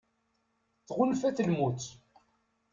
Tɣunfa-t 0.87 1.43
lmut. 1.47 1.81